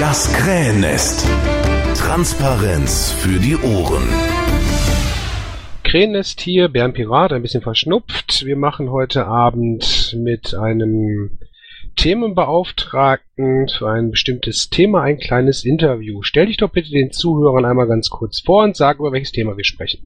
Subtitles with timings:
[0.00, 1.26] Das Krähennest.
[1.96, 4.04] Transparenz für die Ohren.
[5.82, 8.44] Krähennest hier, Bernd Pirat, ein bisschen verschnupft.
[8.46, 11.40] Wir machen heute Abend mit einem
[11.96, 16.22] Themenbeauftragten für ein bestimmtes Thema ein kleines Interview.
[16.22, 19.56] Stell dich doch bitte den Zuhörern einmal ganz kurz vor und sag, über welches Thema
[19.56, 20.04] wir sprechen.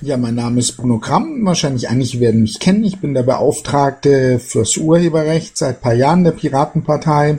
[0.00, 1.40] Ja, mein Name ist Bruno Kramm.
[1.44, 2.84] Wahrscheinlich einige werden mich kennen.
[2.84, 7.38] Ich bin der Beauftragte fürs Urheberrecht seit paar Jahren der Piratenpartei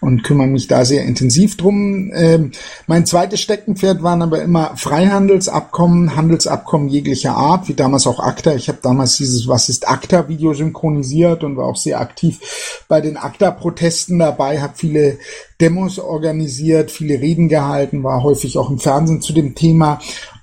[0.00, 2.10] und kümmere mich da sehr intensiv drum.
[2.14, 2.52] Ähm,
[2.86, 8.54] mein zweites Steckenpferd waren aber immer Freihandelsabkommen, Handelsabkommen jeglicher Art, wie damals auch ACTA.
[8.54, 12.40] Ich habe damals dieses Was ist ACTA Video synchronisiert und war auch sehr aktiv
[12.88, 15.18] bei den ACTA-Protesten dabei, habe viele
[15.60, 20.00] Demos organisiert, viele Reden gehalten, war häufig auch im Fernsehen zu dem Thema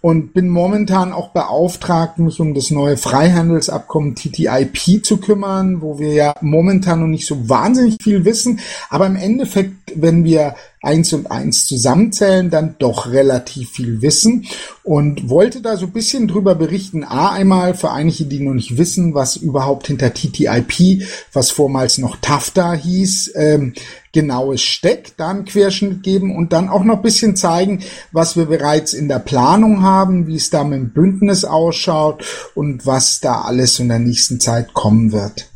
[0.08, 6.14] und bin momentan auch beauftragt, mich um das neue Freihandelsabkommen TTIP zu kümmern, wo wir
[6.14, 11.30] ja momentan noch nicht so wahnsinnig viel wissen, aber im Endeffekt, wenn wir eins und
[11.30, 14.46] eins zusammenzählen, dann doch relativ viel wissen.
[14.84, 17.04] Und wollte da so ein bisschen drüber berichten.
[17.04, 22.16] A, einmal für einige, die noch nicht wissen, was überhaupt hinter TTIP, was vormals noch
[22.22, 23.74] TAFTA hieß, ähm,
[24.18, 28.46] genaues steckt, da einen Querschnitt geben und dann auch noch ein bisschen zeigen, was wir
[28.46, 33.42] bereits in der Planung haben, wie es da mit dem Bündnis ausschaut und was da
[33.42, 35.52] alles in der nächsten Zeit kommen wird.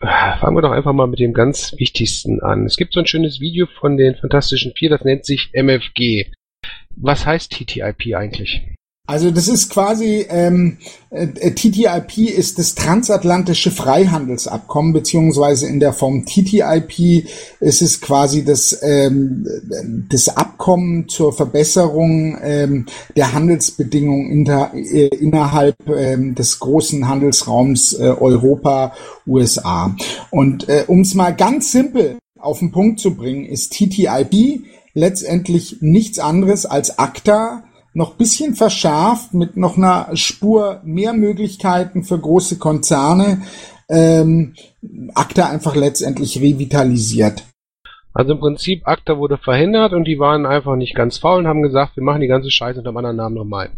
[0.00, 2.66] Fangen wir doch einfach mal mit dem ganz Wichtigsten an.
[2.66, 6.32] Es gibt so ein schönes Video von den Fantastischen Vier, das nennt sich MFG.
[6.96, 8.74] Was heißt TTIP eigentlich?
[9.04, 10.78] Also das ist quasi, ähm,
[11.10, 17.26] äh, TTIP ist das transatlantische Freihandelsabkommen, beziehungsweise in der Form TTIP
[17.58, 19.44] ist es quasi das, ähm,
[20.08, 22.86] das Abkommen zur Verbesserung ähm,
[23.16, 28.94] der Handelsbedingungen inter, äh, innerhalb ähm, des großen Handelsraums äh, Europa,
[29.26, 29.96] USA.
[30.30, 34.62] Und äh, um es mal ganz simpel auf den Punkt zu bringen, ist TTIP
[34.94, 37.64] letztendlich nichts anderes als ACTA,
[37.94, 43.42] noch bisschen verschärft mit noch einer Spur mehr Möglichkeiten für große Konzerne,
[43.88, 44.54] ähm,
[45.14, 47.44] ACTA einfach letztendlich revitalisiert.
[48.14, 51.62] Also im Prinzip, ACTA wurde verhindert und die waren einfach nicht ganz faul und haben
[51.62, 53.70] gesagt, wir machen die ganze Scheiße unter einem anderen Namen nochmal.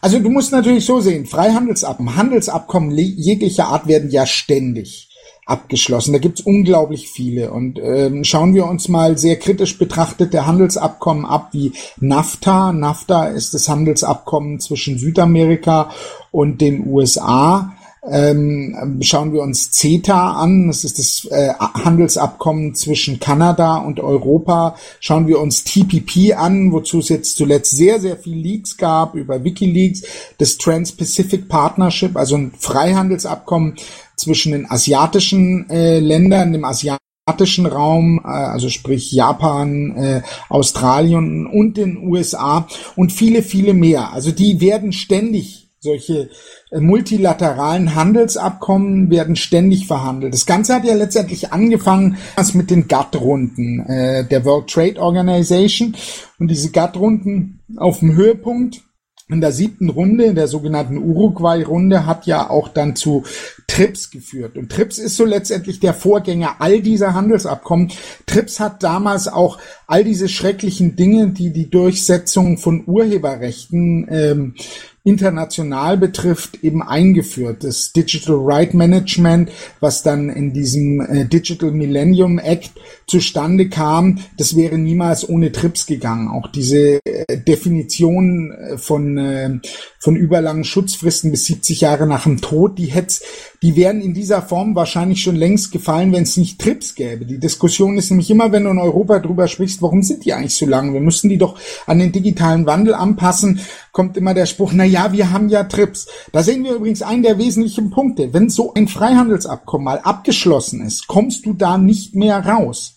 [0.00, 5.09] Also du musst natürlich so sehen, Freihandelsabkommen, Handelsabkommen jeglicher Art werden ja ständig
[5.50, 6.12] abgeschlossen.
[6.12, 7.50] Da gibt's unglaublich viele.
[7.50, 12.72] Und ähm, schauen wir uns mal sehr kritisch betrachtete Handelsabkommen ab, wie NAFTA.
[12.72, 15.90] NAFTA ist das Handelsabkommen zwischen Südamerika
[16.30, 17.72] und den USA.
[18.08, 24.76] Ähm, schauen wir uns CETA an, das ist das äh, Handelsabkommen zwischen Kanada und Europa.
[25.00, 29.44] Schauen wir uns TPP an, wozu es jetzt zuletzt sehr, sehr viel Leaks gab über
[29.44, 30.02] Wikileaks,
[30.38, 33.76] das Trans-Pacific Partnership, also ein Freihandelsabkommen
[34.16, 41.76] zwischen den asiatischen äh, Ländern, dem asiatischen Raum, äh, also sprich Japan, äh, Australien und
[41.76, 44.12] den USA und viele, viele mehr.
[44.12, 46.28] Also die werden ständig solche
[46.70, 50.34] äh, multilateralen Handelsabkommen werden ständig verhandelt.
[50.34, 52.18] Das Ganze hat ja letztendlich angefangen
[52.52, 55.96] mit den GATT-Runden äh, der World Trade Organization
[56.38, 58.82] und diese GATT-Runden auf dem Höhepunkt
[59.30, 63.22] in der siebten Runde, in der sogenannten Uruguay-Runde, hat ja auch dann zu
[63.68, 64.58] TRIPS geführt.
[64.58, 67.92] Und TRIPS ist so letztendlich der Vorgänger all dieser Handelsabkommen.
[68.26, 74.54] TRIPS hat damals auch all diese schrecklichen Dinge, die die Durchsetzung von Urheberrechten ähm,
[75.02, 77.64] international betrifft, eben eingeführt.
[77.64, 79.50] Das Digital Right Management,
[79.80, 82.72] was dann in diesem äh, Digital Millennium Act
[83.06, 86.28] zustande kam, das wäre niemals ohne TRIPS gegangen.
[86.28, 89.60] Auch diese äh, Definition äh, von,
[89.98, 93.16] von überlangen Schutzfristen bis 70 Jahre nach dem Tod, die hätte,
[93.62, 97.26] die wären in dieser Form wahrscheinlich schon längst gefallen, wenn es nicht TRIPS gäbe.
[97.26, 100.54] Die Diskussion ist nämlich immer, wenn du in Europa drüber sprichst, warum sind die eigentlich
[100.54, 100.92] so lang?
[100.92, 103.60] Wir müssten die doch an den digitalen Wandel anpassen,
[103.92, 106.08] kommt immer der Spruch, na ja, wir haben ja TRIPS.
[106.32, 108.32] Da sehen wir übrigens einen der wesentlichen Punkte.
[108.32, 112.96] Wenn so ein Freihandelsabkommen mal abgeschlossen ist, kommst du da nicht mehr raus.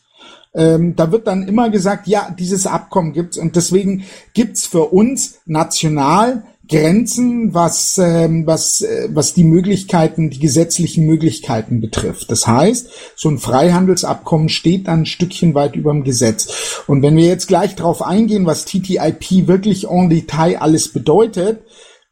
[0.56, 4.04] Ähm, da wird dann immer gesagt, ja, dieses Abkommen gibt's und deswegen
[4.34, 11.82] gibt's für uns national Grenzen, was, ähm, was, äh, was die Möglichkeiten, die gesetzlichen Möglichkeiten
[11.82, 12.32] betrifft.
[12.32, 16.84] Das heißt, so ein Freihandelsabkommen steht dann ein Stückchen weit über dem Gesetz.
[16.88, 21.64] Und wenn wir jetzt gleich darauf eingehen, was TTIP wirklich en Detail alles bedeutet,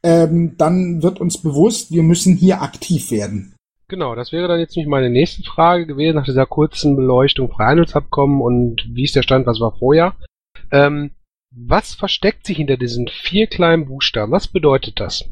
[0.04, 3.54] ähm, dann wird uns bewusst, wir müssen hier aktiv werden.
[3.88, 8.42] Genau, das wäre dann jetzt nicht meine nächste Frage gewesen, nach dieser kurzen Beleuchtung Freihandelsabkommen
[8.42, 10.16] und wie ist der Stand, was war vorher.
[10.72, 11.12] Ähm,
[11.54, 14.32] was versteckt sich hinter diesen vier kleinen Buchstaben?
[14.32, 15.26] Was bedeutet das?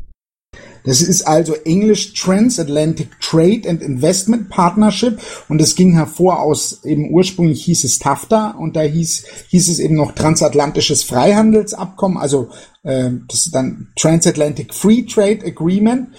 [0.84, 7.12] Das ist also English Transatlantic Trade and Investment Partnership und es ging hervor aus eben
[7.12, 12.50] ursprünglich hieß es TAFTA und da hieß hieß es eben noch transatlantisches Freihandelsabkommen, also
[12.84, 16.10] äh, das ist dann Transatlantic Free Trade Agreement.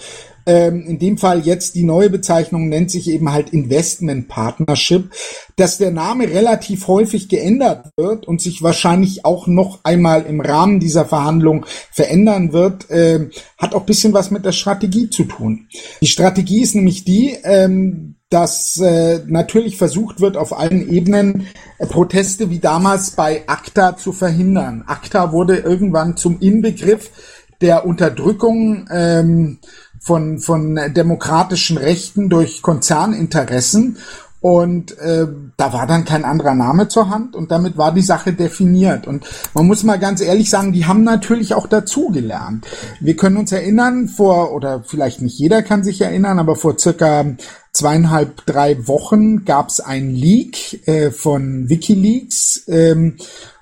[0.45, 5.11] Ähm, in dem Fall jetzt die neue Bezeichnung nennt sich eben halt Investment Partnership,
[5.55, 10.79] dass der Name relativ häufig geändert wird und sich wahrscheinlich auch noch einmal im Rahmen
[10.79, 15.67] dieser Verhandlung verändern wird, äh, hat auch bisschen was mit der Strategie zu tun.
[16.01, 21.47] Die Strategie ist nämlich die, ähm, dass äh, natürlich versucht wird, auf allen Ebenen
[21.77, 24.85] äh, Proteste wie damals bei ACTA zu verhindern.
[24.87, 27.11] ACTA wurde irgendwann zum Inbegriff
[27.59, 29.59] der Unterdrückung ähm,
[29.99, 33.97] von, von demokratischen Rechten durch Konzerninteressen.
[34.39, 38.33] Und äh, da war dann kein anderer Name zur Hand und damit war die Sache
[38.33, 39.05] definiert.
[39.05, 39.23] Und
[39.53, 42.65] man muss mal ganz ehrlich sagen, die haben natürlich auch dazugelernt.
[42.99, 47.35] Wir können uns erinnern, vor, oder vielleicht nicht jeder kann sich erinnern, aber vor circa
[47.73, 52.63] zweieinhalb, drei Wochen gab es ein Leak äh, von Wikileaks.
[52.67, 53.17] Ähm,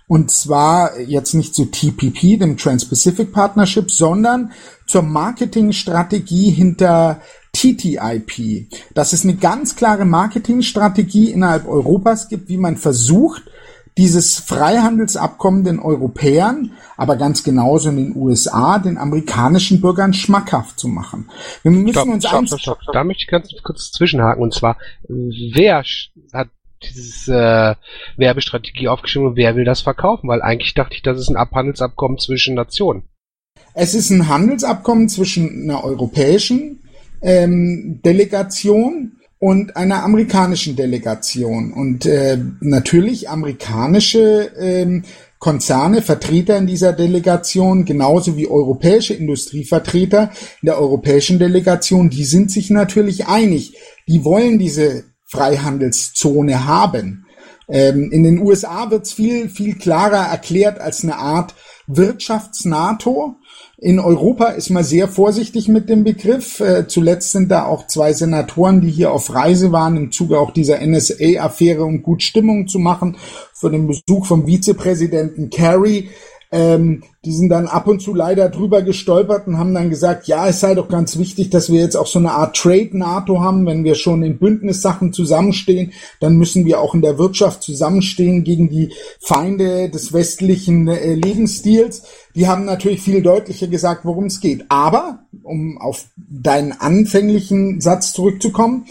[0.07, 4.51] und zwar jetzt nicht zu TPP, dem Trans-Pacific Partnership, sondern
[4.87, 7.21] zur Marketingstrategie hinter
[7.53, 8.67] TTIP.
[8.95, 13.43] Dass es eine ganz klare Marketingstrategie innerhalb Europas gibt, wie man versucht,
[13.99, 20.87] dieses Freihandelsabkommen den Europäern, aber ganz genauso in den USA, den amerikanischen Bürgern schmackhaft zu
[20.87, 21.29] machen.
[21.63, 22.93] Wir müssen stopp, uns stopp, stopp, stopp, stopp.
[22.93, 24.41] Da möchte ich ganz kurz zwischenhaken.
[24.41, 24.77] Und zwar,
[25.09, 25.83] wer
[26.31, 26.47] hat
[26.81, 27.75] diese äh,
[28.15, 30.29] Werbestrategie aufgeschrieben und wer will das verkaufen?
[30.29, 33.03] Weil eigentlich dachte ich, das ist ein Abhandelsabkommen zwischen Nationen.
[33.73, 36.83] Es ist ein Handelsabkommen zwischen einer europäischen
[37.21, 41.71] ähm, Delegation und einer amerikanischen Delegation.
[41.71, 45.03] Und äh, natürlich amerikanische ähm,
[45.39, 50.31] Konzerne, Vertreter in dieser Delegation, genauso wie europäische Industrievertreter
[50.61, 53.77] in der europäischen Delegation, die sind sich natürlich einig.
[54.07, 57.25] Die wollen diese Freihandelszone haben.
[57.69, 61.53] Ähm, in den USA wird es viel, viel klarer erklärt als eine Art
[61.87, 63.35] Wirtschafts-NATO.
[63.77, 66.59] In Europa ist man sehr vorsichtig mit dem Begriff.
[66.59, 70.51] Äh, zuletzt sind da auch zwei Senatoren, die hier auf Reise waren, im Zuge auch
[70.51, 73.17] dieser NSA-Affäre, um gut Stimmung zu machen,
[73.53, 76.09] für den Besuch vom Vizepräsidenten Kerry
[76.51, 80.47] ähm, die sind dann ab und zu leider drüber gestolpert und haben dann gesagt, ja,
[80.47, 83.67] es sei doch ganz wichtig, dass wir jetzt auch so eine Art Trade-NATO haben.
[83.67, 88.69] Wenn wir schon in Bündnissachen zusammenstehen, dann müssen wir auch in der Wirtschaft zusammenstehen gegen
[88.69, 92.03] die Feinde des westlichen äh, Lebensstils.
[92.35, 94.65] Die haben natürlich viel deutlicher gesagt, worum es geht.
[94.69, 98.85] Aber, um auf deinen anfänglichen Satz zurückzukommen,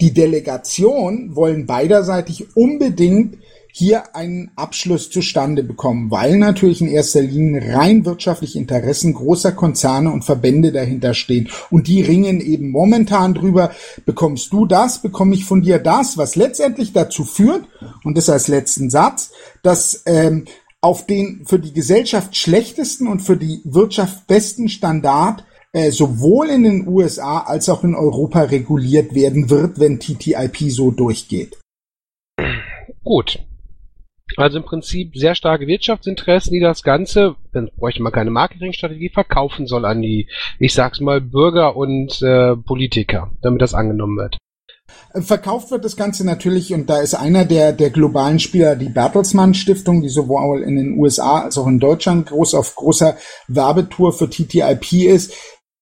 [0.00, 3.36] die Delegation wollen beiderseitig unbedingt
[3.74, 10.12] hier einen Abschluss zustande bekommen, weil natürlich in erster Linie rein wirtschaftliche Interessen großer Konzerne
[10.12, 11.48] und Verbände dahinter stehen.
[11.70, 13.72] Und die ringen eben momentan drüber,
[14.04, 17.64] bekommst du das, bekomme ich von dir das, was letztendlich dazu führt,
[18.04, 19.30] und das als letzten Satz,
[19.62, 20.44] dass ähm,
[20.82, 26.64] auf den für die Gesellschaft schlechtesten und für die Wirtschaft besten Standard äh, sowohl in
[26.64, 31.58] den USA als auch in Europa reguliert werden wird, wenn TTIP so durchgeht.
[33.02, 33.38] Gut,
[34.36, 39.66] also im Prinzip sehr starke Wirtschaftsinteressen, die das Ganze, dann bräuchte man keine Marketingstrategie, verkaufen
[39.66, 40.28] soll an die,
[40.58, 44.38] ich sag's mal, Bürger und äh, Politiker, damit das angenommen wird.
[45.14, 49.54] Verkauft wird das Ganze natürlich, und da ist einer der, der globalen Spieler die Bertelsmann
[49.54, 54.30] Stiftung, die sowohl in den USA als auch in Deutschland groß auf großer Werbetour für
[54.30, 55.34] TTIP ist,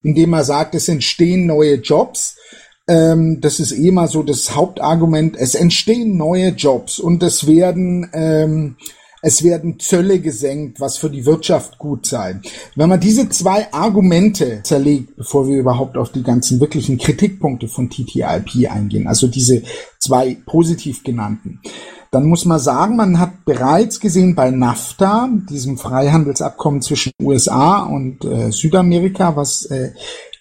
[0.02, 2.36] indem er sagt, es entstehen neue Jobs.
[2.90, 5.36] Ähm, das ist eh mal so das Hauptargument.
[5.38, 8.76] Es entstehen neue Jobs und es werden ähm,
[9.22, 12.40] es werden Zölle gesenkt, was für die Wirtschaft gut sei.
[12.74, 17.90] Wenn man diese zwei Argumente zerlegt, bevor wir überhaupt auf die ganzen wirklichen Kritikpunkte von
[17.90, 19.62] TTIP eingehen, also diese
[19.98, 21.60] zwei positiv genannten,
[22.10, 28.24] dann muss man sagen, man hat bereits gesehen bei NAFTA, diesem Freihandelsabkommen zwischen USA und
[28.24, 29.92] äh, Südamerika, was äh,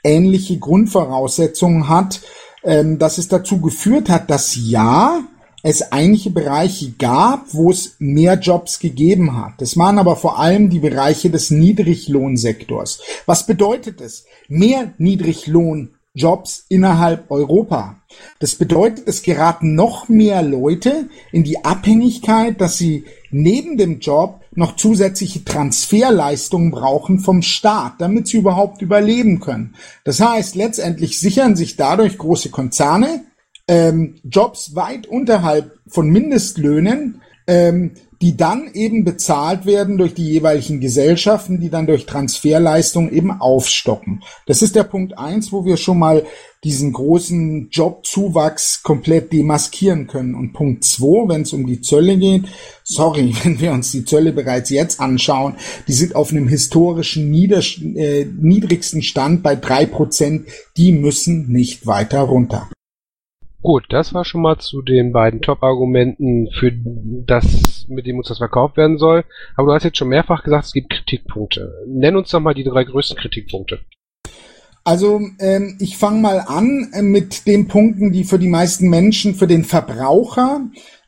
[0.03, 2.21] ähnliche Grundvoraussetzungen hat,
[2.63, 5.21] ähm, dass es dazu geführt hat, dass ja,
[5.63, 9.53] es einige Bereiche gab, wo es mehr Jobs gegeben hat.
[9.59, 13.01] Das waren aber vor allem die Bereiche des Niedriglohnsektors.
[13.25, 14.25] Was bedeutet es?
[14.47, 17.97] Mehr Niedriglohnjobs innerhalb Europa.
[18.39, 24.41] Das bedeutet, es geraten noch mehr Leute in die Abhängigkeit, dass sie neben dem Job
[24.59, 29.75] noch zusätzliche Transferleistungen brauchen vom Staat, damit sie überhaupt überleben können.
[30.03, 33.23] Das heißt, letztendlich sichern sich dadurch große Konzerne
[33.67, 40.79] ähm, Jobs weit unterhalb von Mindestlöhnen ähm, die dann eben bezahlt werden durch die jeweiligen
[40.79, 44.23] Gesellschaften, die dann durch Transferleistung eben aufstocken.
[44.45, 46.25] Das ist der Punkt eins, wo wir schon mal
[46.63, 50.35] diesen großen Jobzuwachs komplett demaskieren können.
[50.35, 52.45] Und Punkt zwei, wenn es um die Zölle geht,
[52.83, 55.55] sorry, wenn wir uns die Zölle bereits jetzt anschauen,
[55.87, 61.87] die sind auf einem historischen nieder, äh, niedrigsten Stand bei drei Prozent, die müssen nicht
[61.87, 62.69] weiter runter.
[63.61, 68.37] Gut, das war schon mal zu den beiden Top-Argumenten für das, mit dem uns das
[68.37, 69.25] verkauft werden soll.
[69.55, 71.73] Aber du hast jetzt schon mehrfach gesagt, es gibt Kritikpunkte.
[71.85, 73.79] Nenn uns doch mal die drei größten Kritikpunkte.
[74.89, 79.35] Also ähm, ich fange mal an äh, mit den Punkten, die für die meisten Menschen,
[79.35, 80.61] für den Verbraucher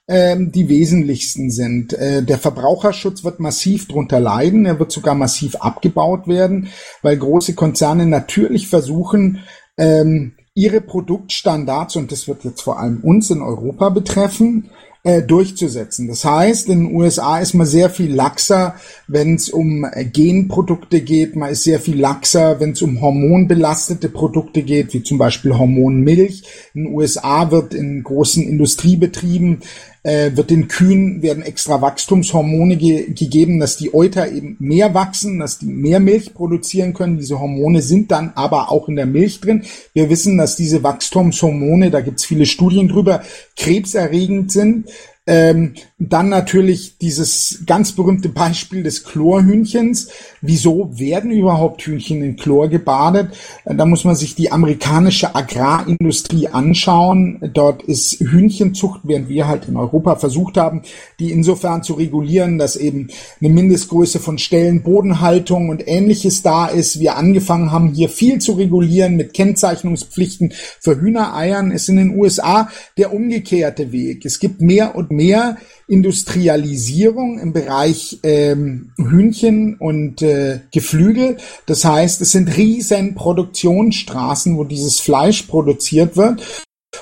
[0.08, 1.94] ähm, die wesentlichsten sind.
[1.94, 6.68] Äh, der Verbraucherschutz wird massiv drunter leiden, er wird sogar massiv abgebaut werden,
[7.02, 9.40] weil große Konzerne natürlich versuchen,
[9.80, 14.70] ähm, ihre Produktstandards, und das wird jetzt vor allem uns in Europa betreffen,
[15.04, 16.08] durchzusetzen.
[16.08, 18.76] Das heißt, in den USA ist man sehr viel laxer,
[19.08, 21.36] wenn es um äh, Genprodukte geht.
[21.36, 26.44] Man ist sehr viel laxer, wenn es um hormonbelastete Produkte geht, wie zum Beispiel Hormonmilch.
[26.76, 29.62] In den USA wird in großen Industriebetrieben
[30.04, 35.40] äh, wird den Kühen werden extra Wachstumshormone ge gegeben, dass die Euter eben mehr wachsen,
[35.40, 37.18] dass die mehr Milch produzieren können.
[37.18, 39.64] Diese Hormone sind dann aber auch in der Milch drin.
[39.94, 43.24] Wir wissen, dass diese Wachstumshormone, da gibt es viele Studien drüber,
[43.56, 44.90] krebserregend sind.
[45.28, 45.76] Ähm,
[46.10, 50.10] dann natürlich dieses ganz berühmte Beispiel des Chlorhühnchens.
[50.42, 53.38] Wieso werden überhaupt Hühnchen in Chlor gebadet?
[53.66, 57.40] Da muss man sich die amerikanische Agrarindustrie anschauen.
[57.54, 60.82] Dort ist Hühnchenzucht, während wir halt in Europa versucht haben,
[61.20, 67.00] die insofern zu regulieren, dass eben eine Mindestgröße von Stellen, Bodenhaltung und ähnliches da ist.
[67.00, 71.70] Wir angefangen haben, hier viel zu regulieren mit Kennzeichnungspflichten für Hühnereiern.
[71.70, 74.26] Ist in den USA der umgekehrte Weg.
[74.26, 75.58] Es gibt mehr und mehr
[75.92, 81.36] Industrialisierung im Bereich ähm, Hühnchen und äh, Geflügel.
[81.66, 86.42] Das heißt, es sind riesen Produktionsstraßen, wo dieses Fleisch produziert wird.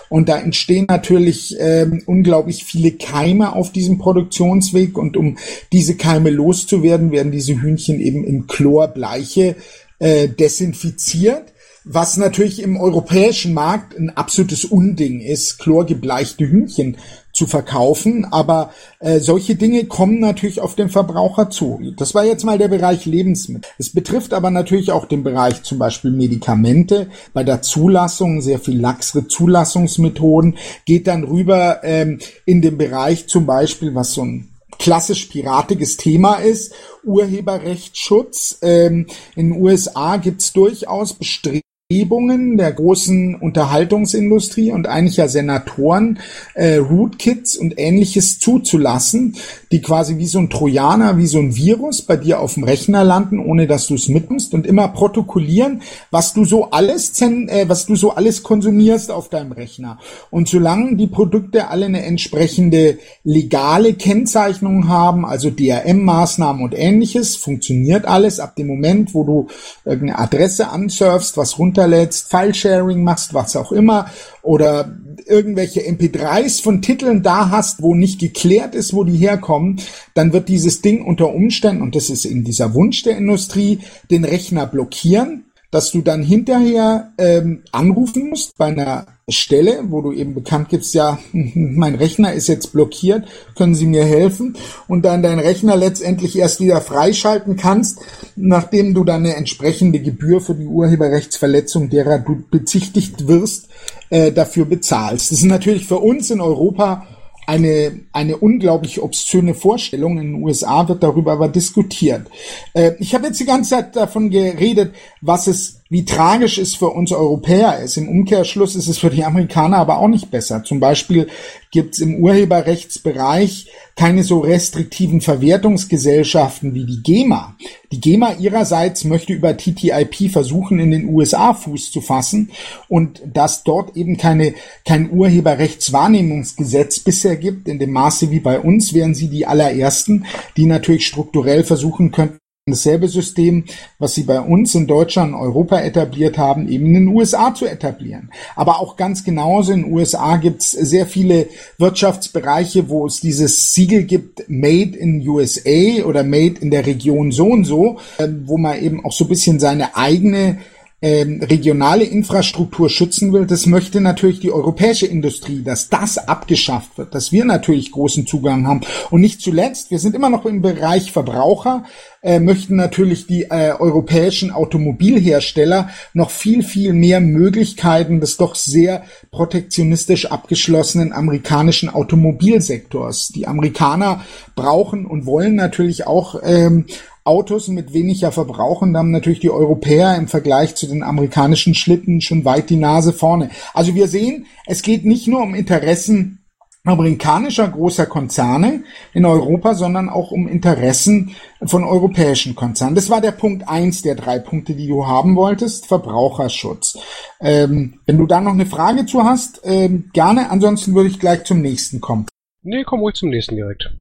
[0.09, 4.97] Und da entstehen natürlich ähm, unglaublich viele Keime auf diesem Produktionsweg.
[4.97, 5.37] Und um
[5.71, 9.55] diese Keime loszuwerden, werden diese Hühnchen eben in Chlorbleiche
[9.99, 11.53] äh, desinfiziert
[11.91, 16.97] was natürlich im europäischen Markt ein absolutes Unding ist, chlorgebleichte Hühnchen
[17.33, 18.25] zu verkaufen.
[18.25, 21.79] Aber äh, solche Dinge kommen natürlich auf den Verbraucher zu.
[21.97, 23.69] Das war jetzt mal der Bereich Lebensmittel.
[23.77, 27.07] Es betrifft aber natürlich auch den Bereich zum Beispiel Medikamente.
[27.33, 33.45] Bei der Zulassung sehr viel laxere Zulassungsmethoden geht dann rüber ähm, in den Bereich zum
[33.45, 38.59] Beispiel, was so ein klassisch piratiges Thema ist, Urheberrechtsschutz.
[38.61, 46.19] Ähm, in den USA gibt's durchaus Bestrebungen, Bestrebungen der großen Unterhaltungsindustrie und einiger Senatoren
[46.53, 49.35] äh, Rootkits und ähnliches zuzulassen,
[49.71, 53.03] die quasi wie so ein Trojaner, wie so ein Virus bei dir auf dem Rechner
[53.03, 55.81] landen, ohne dass du es mitnimmst und immer protokollieren,
[56.11, 59.97] was du so alles, äh, was du so alles konsumierst auf deinem Rechner.
[60.29, 68.05] Und solange die Produkte alle eine entsprechende legale Kennzeichnung haben, also DRM-Maßnahmen und ähnliches, funktioniert
[68.05, 69.47] alles ab dem Moment, wo du
[69.85, 74.09] irgendeine Adresse ansurfst, was runter runterlädst, File-Sharing machst, was auch immer,
[74.41, 79.79] oder irgendwelche MP3s von Titeln da hast, wo nicht geklärt ist, wo die herkommen,
[80.13, 83.79] dann wird dieses Ding unter Umständen, und das ist in dieser Wunsch der Industrie,
[84.11, 90.11] den Rechner blockieren dass du dann hinterher ähm, anrufen musst bei einer Stelle, wo du
[90.11, 94.57] eben bekannt gibst, ja, mein Rechner ist jetzt blockiert, können Sie mir helfen?
[94.87, 97.99] Und dann deinen Rechner letztendlich erst wieder freischalten kannst,
[98.35, 103.67] nachdem du dann eine entsprechende Gebühr für die Urheberrechtsverletzung, derer du bezichtigt wirst,
[104.09, 105.31] äh, dafür bezahlst.
[105.31, 107.05] Das ist natürlich für uns in Europa
[107.49, 110.19] eine, eine unglaublich obszöne Vorstellung.
[110.19, 112.27] In den USA wird darüber aber diskutiert.
[112.73, 116.89] Äh, ich habe jetzt die ganze Zeit davon geredet, was es wie tragisch es für
[116.89, 117.97] uns Europäer ist.
[117.97, 120.63] Im Umkehrschluss ist es für die Amerikaner aber auch nicht besser.
[120.63, 121.27] Zum Beispiel
[121.71, 127.55] gibt es im Urheberrechtsbereich keine so restriktiven Verwertungsgesellschaften wie die GEMA.
[127.91, 132.51] Die GEMA ihrerseits möchte über TTIP versuchen, in den USA Fuß zu fassen
[132.87, 134.53] und dass dort eben keine,
[134.85, 140.67] kein Urheberrechtswahrnehmungsgesetz bisher gibt, in dem Maße wie bei uns, wären sie die allerersten, die
[140.67, 142.37] natürlich strukturell versuchen könnten,
[142.71, 143.65] dasselbe System,
[143.97, 148.29] was sie bei uns in Deutschland Europa etabliert haben, eben in den USA zu etablieren.
[148.55, 151.47] Aber auch ganz genauso in den USA gibt es sehr viele
[151.77, 157.47] Wirtschaftsbereiche, wo es dieses Siegel gibt, Made in USA oder Made in der Region so
[157.47, 160.59] und so, ähm, wo man eben auch so ein bisschen seine eigene
[161.01, 167.15] ähm, regionale Infrastruktur schützen will, das möchte natürlich die europäische Industrie, dass das abgeschafft wird,
[167.15, 168.81] dass wir natürlich großen Zugang haben.
[169.09, 171.85] Und nicht zuletzt, wir sind immer noch im Bereich Verbraucher,
[172.21, 179.03] äh, möchten natürlich die äh, europäischen Automobilhersteller noch viel, viel mehr Möglichkeiten des doch sehr
[179.31, 183.29] protektionistisch abgeschlossenen amerikanischen Automobilsektors.
[183.29, 184.25] Die Amerikaner
[184.55, 186.85] brauchen und wollen natürlich auch ähm,
[187.29, 192.21] Autos mit weniger Verbrauch und haben natürlich die Europäer im Vergleich zu den amerikanischen Schlitten
[192.21, 193.51] schon weit die Nase vorne.
[193.75, 196.39] Also wir sehen, es geht nicht nur um Interessen
[196.85, 198.83] amerikanischer großer Konzerne
[199.13, 202.95] in Europa, sondern auch um Interessen von europäischen Konzernen.
[202.95, 206.97] Das war der Punkt eins der drei Punkte, die du haben wolltest, Verbraucherschutz.
[207.41, 211.43] Ähm, wenn du da noch eine Frage zu hast, ähm, gerne, ansonsten würde ich gleich
[211.43, 212.25] zum nächsten kommen.
[212.63, 213.91] Nee, komm ruhig zum nächsten direkt.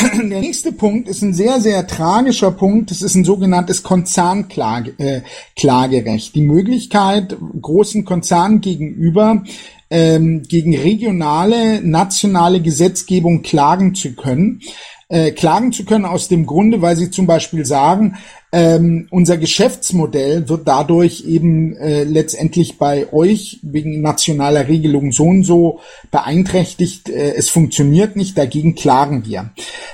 [0.00, 2.90] Der nächste Punkt ist ein sehr, sehr tragischer Punkt.
[2.90, 4.98] Das ist ein sogenanntes Konzernklagerecht.
[4.98, 9.44] Äh, Die Möglichkeit, großen Konzernen gegenüber
[9.90, 14.60] ähm, gegen regionale, nationale Gesetzgebung klagen zu können.
[15.08, 18.16] Äh, klagen zu können aus dem Grunde, weil sie zum Beispiel sagen,
[18.52, 25.44] ähm, unser Geschäftsmodell wird dadurch eben äh, letztendlich bei euch wegen nationaler Regelung so und
[25.44, 25.80] so
[26.10, 27.08] beeinträchtigt.
[27.08, 29.50] Äh, es funktioniert nicht, dagegen klagen wir.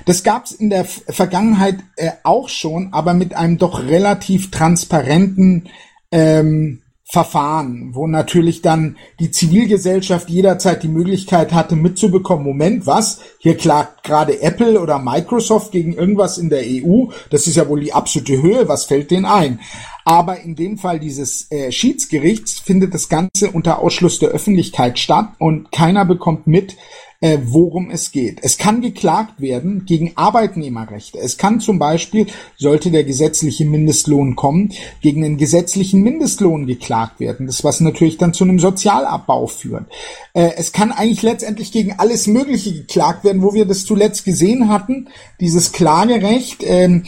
[0.07, 5.69] Das gab es in der Vergangenheit äh, auch schon, aber mit einem doch relativ transparenten
[6.11, 13.21] ähm, Verfahren, wo natürlich dann die Zivilgesellschaft jederzeit die Möglichkeit hatte mitzubekommen, Moment, was?
[13.39, 17.07] Hier klagt gerade Apple oder Microsoft gegen irgendwas in der EU.
[17.31, 18.67] Das ist ja wohl die absolute Höhe.
[18.67, 19.61] Was fällt denen ein?
[20.05, 25.29] Aber in dem Fall dieses äh, Schiedsgerichts findet das Ganze unter Ausschluss der Öffentlichkeit statt
[25.39, 26.77] und keiner bekommt mit,
[27.21, 28.41] worum es geht.
[28.43, 31.19] Es kann geklagt werden gegen Arbeitnehmerrechte.
[31.19, 37.47] Es kann zum Beispiel, sollte der gesetzliche Mindestlohn kommen, gegen den gesetzlichen Mindestlohn geklagt werden.
[37.47, 39.87] Das was natürlich dann zu einem Sozialabbau führt.
[40.33, 44.69] Äh, es kann eigentlich letztendlich gegen alles Mögliche geklagt werden, wo wir das zuletzt gesehen
[44.69, 45.09] hatten.
[45.41, 47.05] Dieses Klagerecht ähm,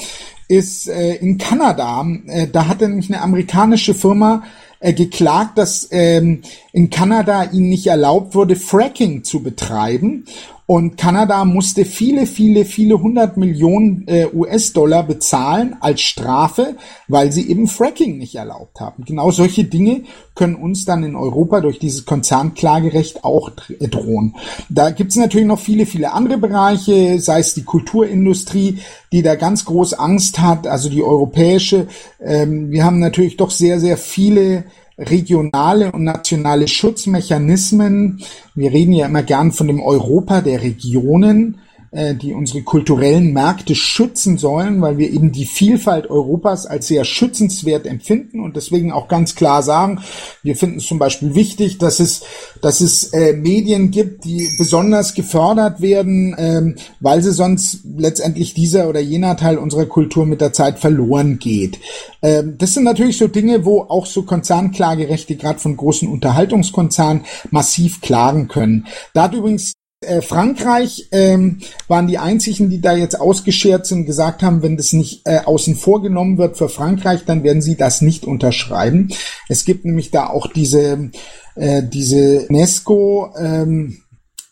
[0.48, 2.06] ist äh, in Kanada.
[2.26, 4.42] Äh, da hatte nämlich eine amerikanische Firma
[4.80, 6.42] äh, geklagt, dass ähm,
[6.72, 10.26] in Kanada ihnen nicht erlaubt wurde, Fracking zu betreiben.
[10.70, 16.76] Und Kanada musste viele, viele, viele hundert Millionen äh, US-Dollar bezahlen als Strafe,
[17.08, 19.02] weil sie eben Fracking nicht erlaubt haben.
[19.06, 20.02] Genau solche Dinge
[20.34, 24.36] können uns dann in Europa durch dieses Konzernklagerecht auch äh, drohen.
[24.68, 29.36] Da gibt es natürlich noch viele, viele andere Bereiche, sei es die Kulturindustrie, die da
[29.36, 31.86] ganz groß Angst hat, also die europäische.
[32.22, 34.64] Ähm, wir haben natürlich doch sehr, sehr viele
[34.98, 38.20] regionale und nationale Schutzmechanismen.
[38.54, 41.58] Wir reden ja immer gern von dem Europa der Regionen.
[41.90, 47.06] Äh, die unsere kulturellen Märkte schützen sollen, weil wir eben die Vielfalt Europas als sehr
[47.06, 50.00] schützenswert empfinden und deswegen auch ganz klar sagen,
[50.42, 52.24] wir finden es zum Beispiel wichtig, dass es,
[52.60, 58.90] dass es äh, Medien gibt, die besonders gefördert werden, ähm, weil sie sonst letztendlich dieser
[58.90, 61.78] oder jener Teil unserer Kultur mit der Zeit verloren geht.
[62.20, 68.02] Ähm, das sind natürlich so Dinge, wo auch so Konzernklagerechte gerade von großen Unterhaltungskonzernen massiv
[68.02, 68.86] klagen können.
[69.14, 69.72] Da hat übrigens
[70.20, 71.58] Frankreich ähm,
[71.88, 75.74] waren die einzigen, die da jetzt ausgeschert sind, gesagt haben, wenn das nicht äh, außen
[75.74, 79.08] vor genommen wird für Frankreich, dann werden sie das nicht unterschreiben.
[79.48, 81.10] Es gibt nämlich da auch diese
[81.56, 83.98] äh, diese UNESCO ähm,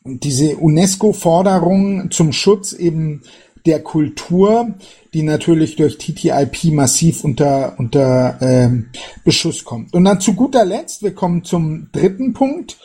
[0.05, 3.23] diese UNESCO-Forderung zum Schutz eben
[3.67, 4.75] der Kultur,
[5.15, 8.89] die natürlich durch TTIP massiv unter unter ähm,
[9.25, 9.95] Beschuss kommt.
[9.95, 12.79] Und dann zu guter Letzt, wir kommen zum dritten Punkt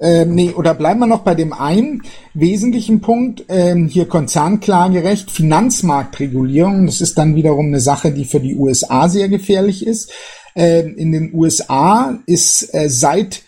[0.00, 2.02] ähm, nee, oder bleiben wir noch bei dem einen
[2.34, 6.86] wesentlichen Punkt, ähm, hier Konzernklagerecht, Finanzmarktregulierung.
[6.86, 10.12] Das ist dann wiederum eine Sache, die für die USA sehr gefährlich ist.
[10.56, 13.42] Ähm, in den USA ist äh, seit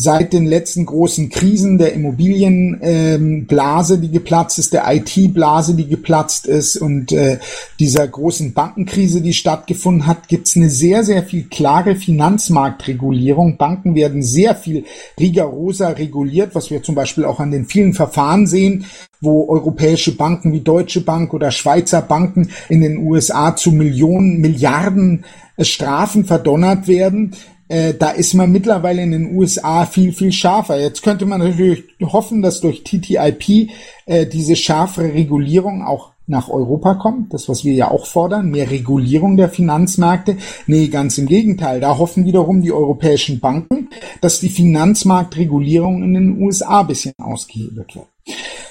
[0.00, 6.46] seit den letzten großen Krisen der Immobilienblase, ähm, die geplatzt ist, der IT-Blase, die geplatzt
[6.46, 7.40] ist und äh,
[7.80, 13.56] dieser großen Bankenkrise, die stattgefunden hat, gibt es eine sehr, sehr viel klare Finanzmarktregulierung.
[13.56, 14.84] Banken werden sehr viel
[15.18, 18.84] rigoroser reguliert, was wir zum Beispiel auch an den vielen Verfahren sehen,
[19.20, 25.24] wo europäische Banken wie Deutsche Bank oder Schweizer Banken in den USA zu Millionen, Milliarden
[25.56, 27.34] äh, Strafen verdonnert werden
[27.68, 30.80] äh, da ist man mittlerweile in den USA viel, viel schärfer.
[30.80, 33.70] Jetzt könnte man natürlich hoffen, dass durch TTIP
[34.06, 38.70] äh, diese schärfere Regulierung auch nach Europa kommt, das, was wir ja auch fordern, mehr
[38.70, 40.36] Regulierung der Finanzmärkte.
[40.66, 41.80] Nee, ganz im Gegenteil.
[41.80, 43.88] Da hoffen wiederum die europäischen Banken,
[44.20, 48.06] dass die Finanzmarktregulierung in den USA bisschen ausgehebelt wird.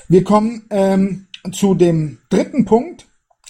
[0.08, 3.07] Wir kommen ähm, zu dem dritten Punkt,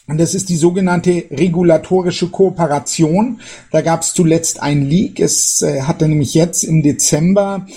[0.07, 3.41] Und das ist die sogenannte regulatorische Kooperation.
[3.71, 5.19] Da gab es zuletzt ein Leak.
[5.19, 7.67] Es äh, hatte nämlich jetzt im Dezember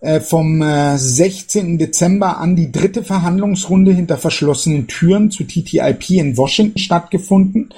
[0.00, 1.78] äh, vom äh, 16.
[1.78, 7.74] Dezember an die dritte Verhandlungsrunde hinter verschlossenen Türen zu TTIP in Washington stattgefunden.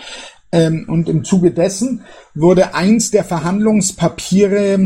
[0.53, 2.03] Ähm, und im Zuge dessen
[2.35, 4.79] wurde eins der Verhandlungspapiere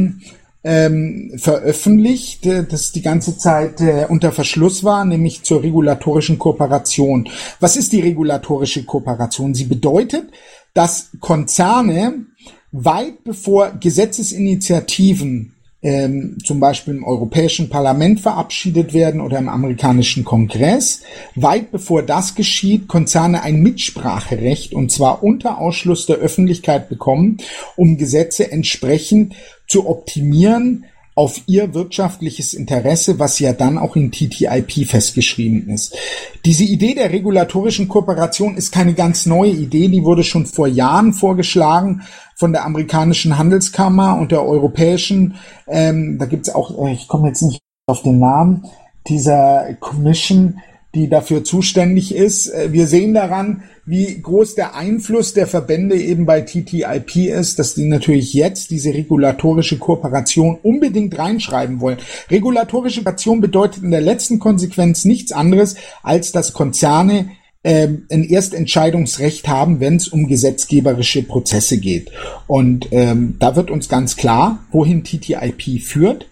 [0.64, 7.28] ähm, veröffentlicht, äh, das die ganze Zeit äh, unter Verschluss war, nämlich zur regulatorischen Kooperation.
[7.60, 9.54] Was ist die regulatorische Kooperation?
[9.54, 10.30] Sie bedeutet,
[10.74, 12.26] dass Konzerne
[12.72, 21.02] weit bevor Gesetzesinitiativen ähm, zum Beispiel im Europäischen Parlament verabschiedet werden oder im amerikanischen Kongress.
[21.36, 27.38] Weit bevor das geschieht, Konzerne ein Mitspracherecht und zwar unter Ausschluss der Öffentlichkeit bekommen,
[27.76, 29.34] um Gesetze entsprechend
[29.68, 30.86] zu optimieren
[31.18, 35.96] auf ihr wirtschaftliches Interesse, was ja dann auch in TTIP festgeschrieben ist.
[36.44, 41.12] Diese Idee der regulatorischen Kooperation ist keine ganz neue Idee, die wurde schon vor Jahren
[41.12, 42.02] vorgeschlagen
[42.36, 45.34] von der amerikanischen Handelskammer und der europäischen.
[45.66, 48.66] Ähm, da gibt's auch, äh, ich komme jetzt nicht auf den Namen,
[49.08, 50.60] dieser Commission,
[50.98, 52.48] die dafür zuständig ist.
[52.48, 57.74] Äh, wir sehen daran, wie groß der Einfluss der Verbände eben bei TTIP ist, dass
[57.74, 61.98] die natürlich jetzt diese regulatorische Kooperation unbedingt reinschreiben wollen.
[62.30, 67.30] Regulatorische Kooperation bedeutet in der letzten Konsequenz nichts anderes, als dass Konzerne
[67.64, 72.10] ähm, ein Erstentscheidungsrecht haben, wenn es um gesetzgeberische Prozesse geht.
[72.46, 76.26] Und ähm, da wird uns ganz klar, wohin TTIP führt.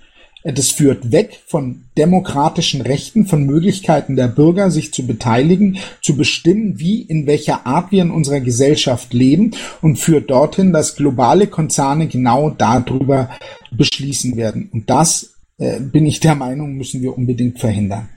[0.54, 6.78] Das führt weg von demokratischen Rechten, von Möglichkeiten der Bürger, sich zu beteiligen, zu bestimmen,
[6.78, 12.06] wie, in welcher Art wir in unserer Gesellschaft leben und führt dorthin, dass globale Konzerne
[12.06, 13.30] genau darüber
[13.72, 14.70] beschließen werden.
[14.72, 18.08] Und das, äh, bin ich der Meinung, müssen wir unbedingt verhindern.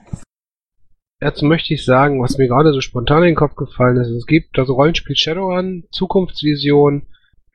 [1.20, 4.10] Dazu möchte ich sagen, was mir gerade so spontan in den Kopf gefallen ist.
[4.10, 7.08] Es gibt das Rollenspiel Shadowrun, Zukunftsvision,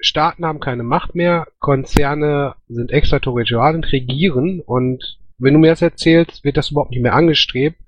[0.04, 5.82] Staaten haben keine Macht mehr, Konzerne sind extraterritorial und regieren und wenn du mir das
[5.82, 7.78] erzählst, wird das überhaupt nicht mehr angestrebt,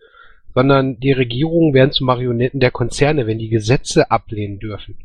[0.54, 4.96] sondern die Regierungen werden zu Marionetten der Konzerne, wenn die Gesetze ablehnen dürfen.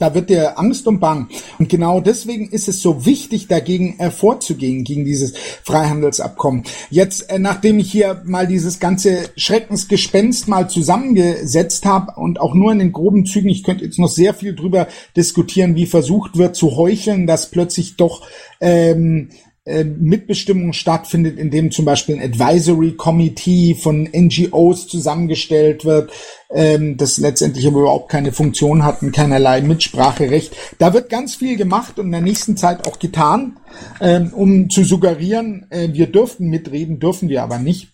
[0.00, 1.28] Da wird dir Angst und Bang.
[1.58, 6.64] Und genau deswegen ist es so wichtig, dagegen äh, vorzugehen, gegen dieses Freihandelsabkommen.
[6.88, 12.72] Jetzt, äh, nachdem ich hier mal dieses ganze Schreckensgespenst mal zusammengesetzt habe und auch nur
[12.72, 16.56] in den groben Zügen, ich könnte jetzt noch sehr viel drüber diskutieren, wie versucht wird
[16.56, 18.26] zu heucheln, dass plötzlich doch
[18.62, 26.10] ähm, äh, Mitbestimmung stattfindet, indem zum Beispiel ein Advisory Committee von NGOs zusammengestellt wird,
[26.50, 30.56] ähm, das letztendlich aber überhaupt keine Funktion hat und keinerlei Mitspracherecht.
[30.78, 33.58] Da wird ganz viel gemacht und in der nächsten Zeit auch getan,
[34.00, 37.88] ähm, um zu suggerieren, äh, wir dürften mitreden, dürfen wir aber nicht.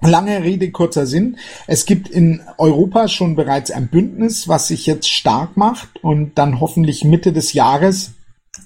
[0.00, 1.36] Lange Rede, kurzer Sinn.
[1.68, 6.58] Es gibt in Europa schon bereits ein Bündnis, was sich jetzt stark macht und dann
[6.58, 8.10] hoffentlich Mitte des Jahres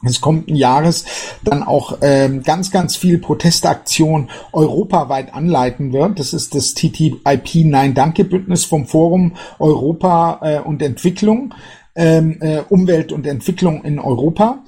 [0.06, 1.04] des kommenden Jahres
[1.44, 6.18] dann auch ähm, ganz, ganz viel Protestaktion europaweit anleiten wird.
[6.18, 7.20] Das ist das TTIP
[7.64, 11.54] Nein Danke Bündnis vom Forum Europa äh, und Entwicklung,
[11.94, 14.58] ähm, äh, Umwelt und Entwicklung in Europa.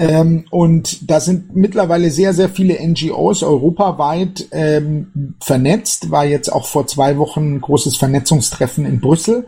[0.00, 6.10] Ähm, und da sind mittlerweile sehr, sehr viele NGOs europaweit ähm, vernetzt.
[6.10, 9.46] War jetzt auch vor zwei Wochen ein großes Vernetzungstreffen in Brüssel.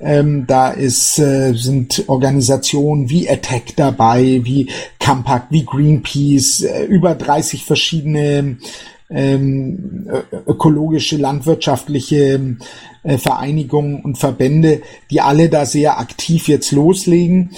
[0.00, 7.14] Ähm, da ist, äh, sind Organisationen wie Attack dabei, wie Campact, wie Greenpeace, äh, über
[7.14, 8.56] 30 verschiedene
[9.08, 10.08] ähm,
[10.48, 12.56] ökologische, landwirtschaftliche
[13.04, 17.50] äh, Vereinigungen und Verbände, die alle da sehr aktiv jetzt loslegen.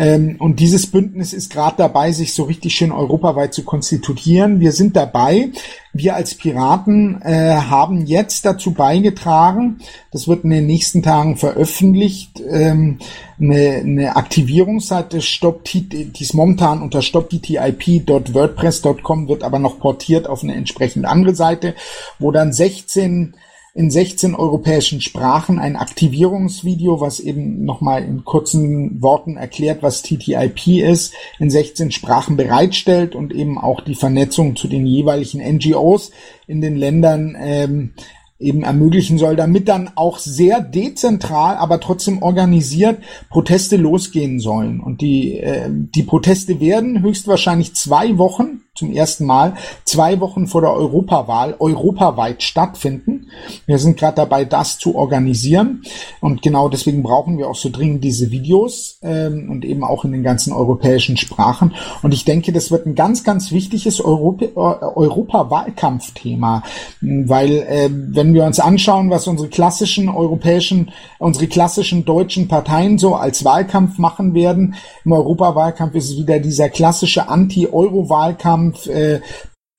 [0.00, 4.58] Ähm, und dieses Bündnis ist gerade dabei, sich so richtig schön europaweit zu konstituieren.
[4.58, 5.50] Wir sind dabei.
[5.92, 12.42] Wir als Piraten äh, haben jetzt dazu beigetragen, das wird in den nächsten Tagen veröffentlicht,
[12.48, 12.96] ähm,
[13.38, 20.54] eine, eine Aktivierungsseite Stop, die ist momentan unter stopttip.wordpress.com, wird aber noch portiert auf eine
[20.54, 21.74] entsprechend andere Seite,
[22.18, 23.34] wo dann 16
[23.74, 30.66] in 16 europäischen Sprachen ein Aktivierungsvideo, was eben nochmal in kurzen Worten erklärt, was TTIP
[30.82, 36.10] ist, in 16 Sprachen bereitstellt und eben auch die Vernetzung zu den jeweiligen NGOs
[36.46, 37.92] in den Ländern ähm,
[38.40, 44.80] eben ermöglichen soll, damit dann auch sehr dezentral, aber trotzdem organisiert Proteste losgehen sollen.
[44.80, 49.54] Und die, äh, die Proteste werden höchstwahrscheinlich zwei Wochen zum ersten Mal
[49.84, 53.26] zwei Wochen vor der Europawahl europaweit stattfinden.
[53.66, 55.82] Wir sind gerade dabei, das zu organisieren
[56.20, 60.12] und genau deswegen brauchen wir auch so dringend diese Videos ähm, und eben auch in
[60.12, 61.74] den ganzen europäischen Sprachen.
[62.02, 66.62] Und ich denke, das wird ein ganz, ganz wichtiges äh, Europa-Wahlkampfthema,
[67.00, 73.16] weil äh, wenn wir uns anschauen, was unsere klassischen europäischen, unsere klassischen deutschen Parteien so
[73.16, 79.20] als Wahlkampf machen werden, im Europawahlkampf ist es wieder dieser klassische Anti-Euro-Wahlkampf, äh,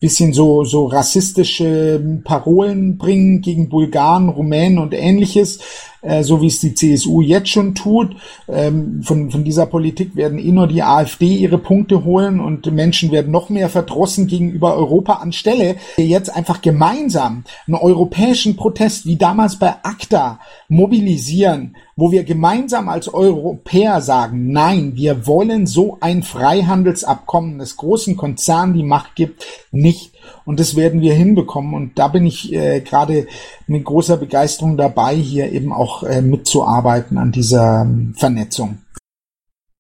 [0.02, 5.60] bisschen so, so rassistische Parolen bringen gegen Bulgaren, Rumänen und ähnliches,
[6.02, 8.16] äh, so wie es die CSU jetzt schon tut.
[8.48, 13.12] Ähm, von, von dieser Politik werden eh nur die AfD ihre Punkte holen und Menschen
[13.12, 19.58] werden noch mehr verdrossen gegenüber Europa anstelle jetzt einfach gemeinsam einen europäischen Protest wie damals
[19.58, 27.60] bei ACTA mobilisieren, wo wir gemeinsam als Europäer sagen, nein, wir wollen so ein Freihandelsabkommen,
[27.60, 30.11] das großen Konzernen die Macht gibt, nicht.
[30.46, 31.74] Und das werden wir hinbekommen.
[31.74, 33.28] Und da bin ich äh, gerade
[33.68, 38.80] mit großer Begeisterung dabei, hier eben auch äh, mitzuarbeiten an dieser ähm, Vernetzung.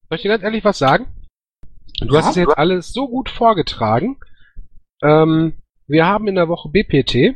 [0.09, 1.07] Soll ich dir ganz ehrlich was sagen?
[1.99, 2.21] Du ja?
[2.21, 4.17] hast es jetzt alles so gut vorgetragen.
[5.01, 5.53] Ähm,
[5.87, 7.35] wir haben in der Woche BPT.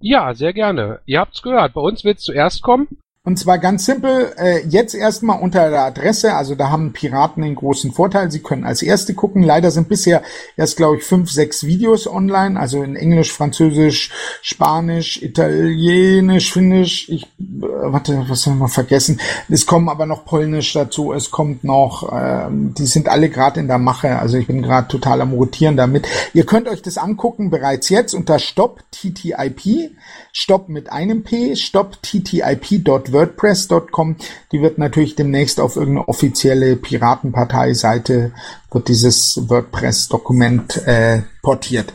[0.00, 1.00] Ja, sehr gerne.
[1.06, 1.74] Ihr habt's gehört.
[1.74, 2.88] Bei uns wird's zuerst kommen.
[3.26, 7.56] Und zwar ganz simpel, äh, jetzt erstmal unter der Adresse, also da haben Piraten den
[7.56, 9.42] großen Vorteil, sie können als erste gucken.
[9.42, 10.22] Leider sind bisher
[10.56, 14.12] erst, glaube ich, fünf, sechs Videos online, also in Englisch, Französisch,
[14.42, 17.26] Spanisch, Italienisch, Finnisch, ich, äh,
[17.62, 19.20] warte, was haben wir vergessen?
[19.48, 23.66] Es kommen aber noch Polnisch dazu, es kommt noch, äh, die sind alle gerade in
[23.66, 26.06] der Mache, also ich bin gerade total am Rotieren damit.
[26.32, 29.90] Ihr könnt euch das angucken bereits jetzt unter Stop TTIP,
[30.32, 34.16] Stop mit einem P, Stop TTIP.wordpress WordPress.com.
[34.52, 38.32] Die wird natürlich demnächst auf irgendeine offizielle Piratenpartei-Seite
[38.70, 41.94] wird dieses WordPress-Dokument äh, portiert.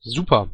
[0.00, 0.48] Super.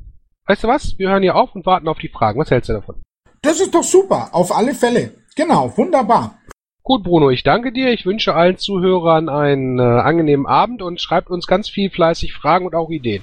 [0.46, 0.99] Weißt du was?
[0.99, 2.40] Wir hören hier auf und warten auf die Fragen.
[2.40, 2.96] Was hältst du davon?
[3.42, 4.31] Das ist doch super.
[4.33, 5.14] Auf alle Fälle.
[5.37, 5.72] Genau.
[5.77, 6.38] Wunderbar.
[6.83, 7.92] Gut, Bruno, ich danke dir.
[7.92, 12.66] Ich wünsche allen Zuhörern einen äh, angenehmen Abend und schreibt uns ganz viel fleißig Fragen
[12.66, 13.22] und auch Ideen.